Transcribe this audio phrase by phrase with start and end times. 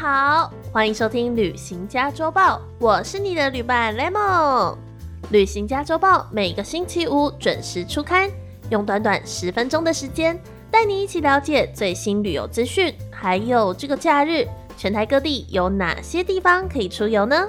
[0.00, 4.12] 好，欢迎收听《旅行家周报》，我是你的旅伴 Lemon。
[5.32, 8.30] 《旅行家周报》每个星期五准时出刊，
[8.70, 17.48] 用短短十分钟的时间，带你一起了解最新旅游资讯，还有这个假日全台各地有哪些地方可以出游呢？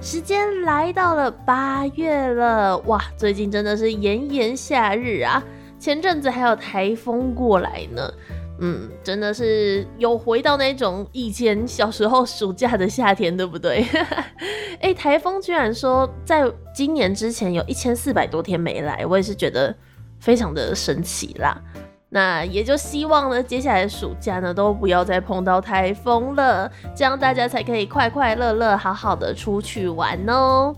[0.00, 5.44] 时间来到了八月了，哇，最近真的是炎炎夏日啊！
[5.78, 8.10] 前阵子还有台风过来呢，
[8.58, 13.86] 嗯，真的是有回到那种以前小时候暑假的夏天，对不对？
[14.80, 19.74] 哎，台风居然说在今年之前有一千四百多天没来，我也是觉得
[20.18, 21.60] 非常的神奇啦。
[22.08, 30.74] 那也就希望呢，接下来暑假呢都不要再碰到台风了，这样大家才可以快快乐乐、好好的出去玩哦。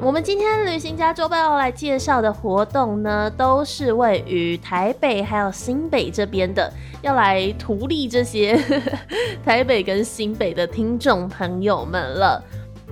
[0.00, 6.70] 我们今天旅行家周报要来介绍的活动呢，都是位于台北还有新北这边的，
[7.00, 8.60] 要来图利这些
[9.44, 12.42] 台北跟新北的听众朋友们了。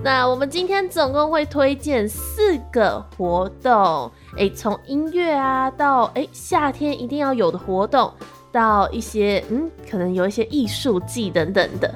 [0.03, 4.11] 那我们今天总共会推荐四个活动。
[4.37, 8.11] 哎，从音乐啊，到哎夏天一定要有的活动，
[8.51, 11.93] 到一些嗯，可能有一些艺术季等等的，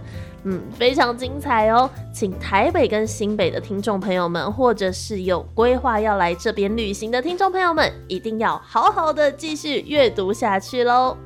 [0.50, 1.90] 嗯，非常精彩哦。
[2.14, 11.18] 请台北跟新北的听众朋友们，或者是有规划要来这边旅行的听众朋友们，一定要好好的继续阅读下去喽。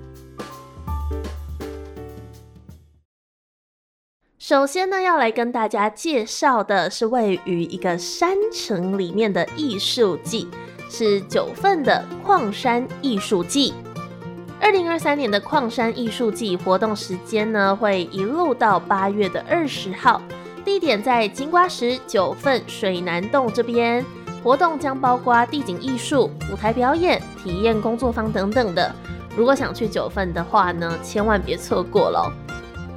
[4.40, 10.48] 首先呢，要来跟大家介绍的是位于一个山城里面的艺术季。
[10.90, 13.74] 是九份的矿山艺术季，
[14.62, 20.22] 二零二三年的矿山艺术季活动时间呢，会一路到八月的二十号，
[20.64, 24.06] 地点在金瓜石九份水南洞这边，
[24.44, 28.94] 活动将包括地景艺术、舞台表演、体验工作坊等等的。
[29.36, 32.32] 如果想去九份的话呢，千万别错过了。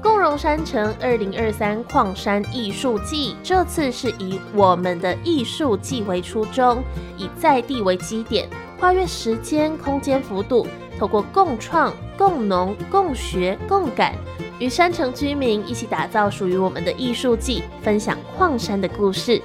[0.02, 6.84] 共荣山城二零二三矿山艺术季，这次是以我们的艺术季为初衷，
[7.16, 8.46] 以在地为基点，
[8.78, 10.66] 跨越时间、空间幅度，
[10.98, 14.14] 透过共创、共农、共学、共感，
[14.58, 19.40] 与山城居民一起打造属于我们的艺术季，分享矿山的故事。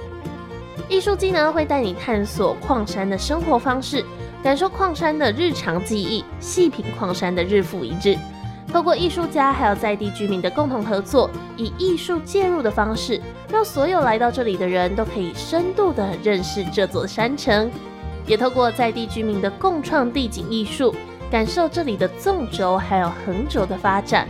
[0.88, 4.04] 艺术季呢，会带你探索矿山的生活方式，
[4.42, 8.16] 感受矿山的日常记忆，细品矿山的日复一日。
[8.72, 17.68] 透过艺术家还有在地居民的共同合作，以艺术介入的方式，让所有来到这里的人都可以深度的认识这座山城，
[18.26, 20.94] 也透过在地居民的共创地景艺术，
[21.30, 24.26] 感受这里的纵轴还有横轴的发展。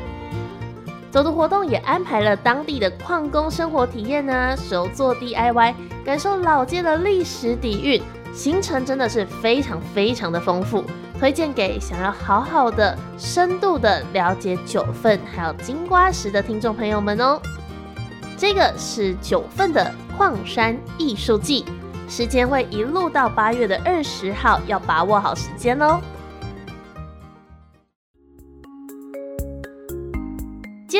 [1.10, 5.74] 走读活动也安排了当地的矿工生活体验呢，手做 DIY，
[6.04, 8.00] 感受老街的历史底蕴，
[8.32, 10.84] 行程真的是非常非常的丰富。
[11.18, 17.40] 推荐给想要好好的、深度的了解九份还有金瓜石的听众朋友们哦。
[18.38, 21.66] 这个是九份的矿山艺术季，
[22.08, 26.00] 时间会一路到八月的二十号，要把握好时间哦。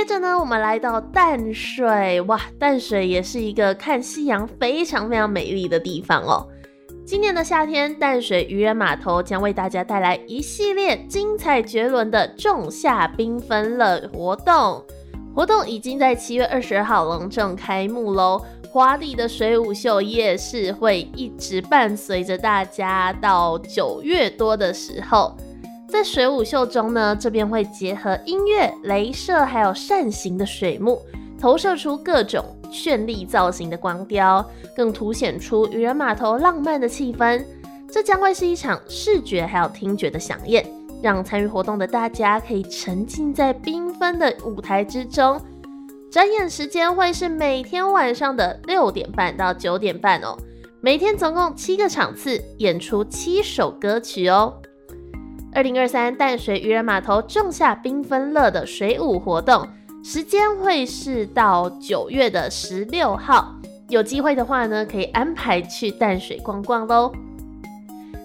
[0.00, 6.49] 接着呢，我们来到淡水，哇，淡水也是一个看夕阳非常非常美丽的地方哦。
[7.05, 14.83] 今年的夏天，淡水渔人码头将为大家带来一系列精彩绝伦的仲夏缤纷乐活动。
[15.34, 18.41] 活动已经在七月二十二号隆重开幕喽！
[18.71, 25.37] 华丽的水舞秀夜市会一直伴随着大家到九月多的时候。
[25.91, 31.03] 在水舞秀中呢，这边会结合音乐、镭射还有扇形的水幕，
[31.39, 32.45] 投射出各种。
[32.73, 37.45] 绚丽造型的光雕，更凸显出渔人码头浪漫的气氛。
[37.91, 40.65] 这将会是一场视觉还有听觉的飨宴，
[41.03, 45.41] 让参与活动的大家可以沉浸在缤纷的舞台之中。
[46.13, 50.39] 展演时间会是每天晚上的六点半到九点半哦，
[50.81, 54.59] 每天总共七个场次，演出七首歌曲哦。
[55.53, 59.67] 二零二三淡水渔人码头仲夏缤纷乐的水舞活动。
[60.03, 63.55] 时间会是到九月的十六号，
[63.89, 67.13] 有机会的话呢，可以安排去淡水逛逛喽。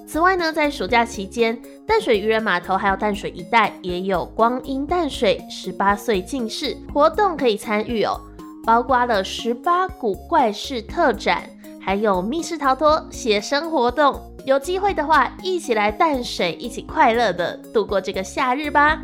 [0.08, 8.22] 此外呢，在暑假期间，淡水渔人码头还有淡水一带也有光阴淡水十八岁进士活动可以参与哦，
[8.64, 11.44] 包括了十八股怪事特展，
[11.82, 14.22] 还有密室逃脱写生活动。
[14.46, 19.02] 有机会的话，一起来淡水，一起快乐的度过这个夏日吧。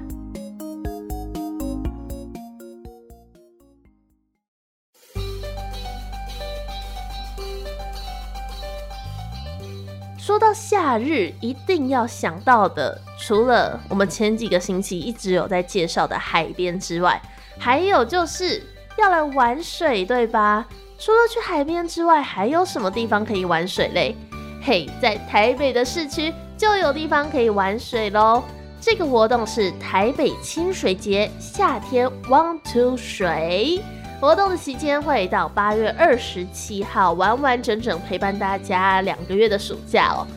[10.19, 17.19] 说到夏日，一定要想到的除了我们前几个星期一直有在介绍的海边之外，
[17.57, 18.61] 还有就是
[18.95, 20.67] 要来玩水，对吧？
[20.99, 24.15] 除了去海边之外，还有什么地方可以玩水嘞？
[24.63, 28.43] 嘿，在台北的市区就有地方可以玩水喽。
[28.79, 33.81] 这个活动是台北清水节，夏天 Want to 水。
[34.19, 40.27] 活动的期间会到八月二十七号，完完整整陪伴大家两个月的暑假哦。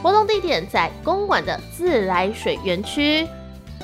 [0.00, 3.26] 活动地点在公馆的自来水园区。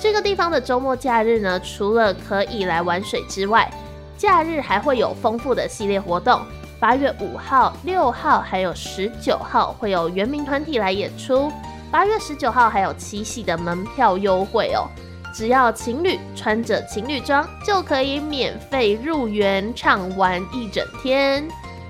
[0.01, 3.69] 这个地方的周末假日呢，除了可以来玩水之外，
[4.17, 6.41] 假日还会有丰富的系列活动。
[6.81, 11.51] 八月五号、六号还有十九号会有原名团体来演出。
[11.91, 14.87] 八月十九号还有七夕的门票优惠哦。
[15.35, 21.47] 只要情侣穿着情侣装，就可以免费入园畅玩一整天。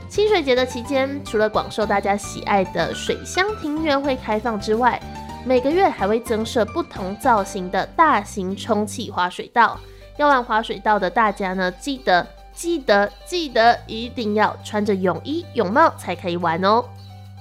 [0.08, 4.98] 清水节的期间，除了广受大家喜爱的水乡庭园会开放之外，
[5.44, 9.78] 每个月还会增设不同造型的大型充气滑水道。
[10.16, 12.26] 要玩滑水道的大家呢，记得
[12.58, 16.84] 记得记得一定要穿着泳衣泳帽才可以玩哦。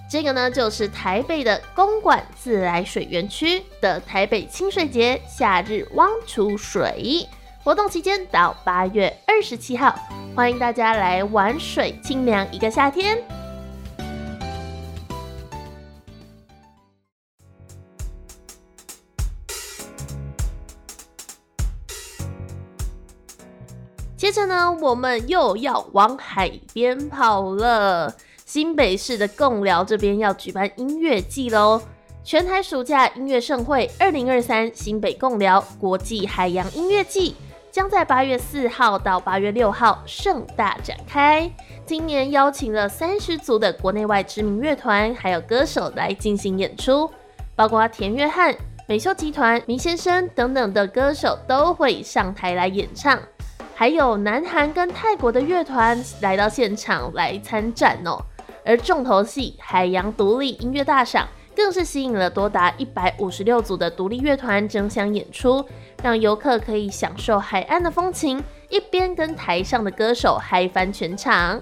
[0.07, 7.27] 这个呢，就是台北的公馆自来水园区的台北清水节夏日汪出水
[7.63, 9.93] 活动期间到八月二十七号，
[10.35, 13.17] 欢迎大家来玩水，清凉一个夏天。
[24.37, 28.13] 着呢，我们又要往海边跑了。
[28.45, 31.81] 新北市的贡寮这边要举办音乐季喽！
[32.23, 37.35] 全台暑假音乐盛会二零二三新北贡寮国际海洋音乐季
[37.71, 41.51] 将在八月四号到八月六号盛大展开。
[41.83, 47.09] 今年邀请了三十组的国内外知名乐团还有歌手来进行演出，
[47.55, 48.55] 包括田约翰、
[48.87, 53.19] 美秀集团、明先生等等的歌手都会上台来演唱，
[53.79, 58.17] 还有南韩跟泰国的乐团来到现场来参展哦。
[58.65, 65.63] 而重头戏海洋独立音乐大赏更是吸引了多达一百五十六组的独立乐团争相演出，
[66.01, 71.61] 让游客可以享受海岸的风情，一边跟台上的歌手嗨翻全场。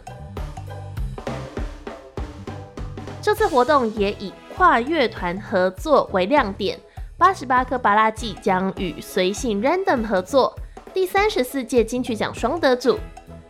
[3.21, 6.79] 这次活动也以跨乐团合作为亮点，
[7.17, 10.57] 八十八颗巴拉季将与随性 Random 合作，
[10.95, 12.97] 第三十四届金曲奖双得主。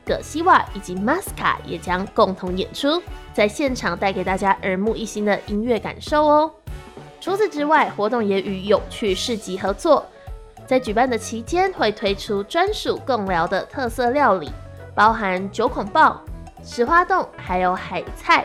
[0.03, 2.99] 葛西瓦以及 Masca 也将共同演出，
[3.35, 6.51] 在现场带给大家耳目一新的音乐感受哦。
[7.21, 10.03] 除此之外，活动也与有趣市集合作，
[10.65, 14.51] 在举办的期间会推出专属共聊的特色料理，
[14.95, 16.19] 包含九孔鲍、
[16.63, 18.43] 石花冻还有海菜，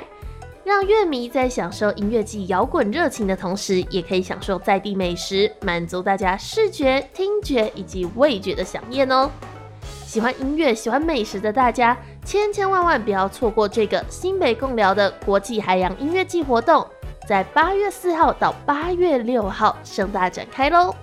[0.63, 9.31] 让乐迷在享受音乐季摇滚热情的同时，也可以享受在地美食，满足大家视觉、听觉以及味觉的享宴哦。
[9.83, 16.87] 喜欢音乐、喜欢美食的大家，千千万万不要错过这个新北共聊的国际海洋音乐季活动，
[17.29, 20.95] 在八月四号到八月六号盛大展开喽！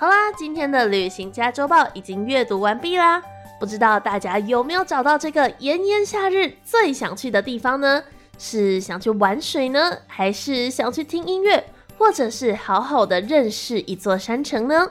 [0.00, 3.22] 好啦，今天的旅行家周报已经阅读完毕啦，
[3.58, 8.02] 不知道大家有没有找到这个炎炎夏日最想去的地方呢？
[8.38, 11.62] 是想去玩水呢，还是想去听音乐，
[11.98, 14.90] 或者是好好的认识一座山城呢？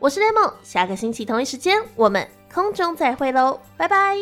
[0.00, 4.16] 我是 Lemon，，下个星期同一时间我们空中再会喽，拜拜。